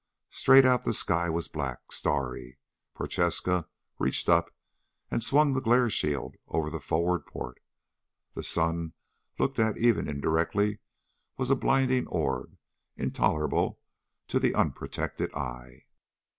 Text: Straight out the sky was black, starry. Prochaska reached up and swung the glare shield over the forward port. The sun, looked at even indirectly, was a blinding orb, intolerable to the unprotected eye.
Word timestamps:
Straight 0.31 0.65
out 0.65 0.81
the 0.83 0.93
sky 0.93 1.29
was 1.29 1.47
black, 1.47 1.91
starry. 1.91 2.57
Prochaska 2.95 3.67
reached 3.99 4.29
up 4.29 4.49
and 5.11 5.23
swung 5.23 5.53
the 5.53 5.61
glare 5.61 5.91
shield 5.91 6.37
over 6.47 6.71
the 6.71 6.79
forward 6.79 7.27
port. 7.27 7.61
The 8.33 8.41
sun, 8.41 8.93
looked 9.37 9.59
at 9.59 9.77
even 9.77 10.07
indirectly, 10.07 10.79
was 11.37 11.51
a 11.51 11.55
blinding 11.55 12.07
orb, 12.07 12.57
intolerable 12.97 13.79
to 14.29 14.39
the 14.39 14.55
unprotected 14.55 15.31
eye. 15.35 15.85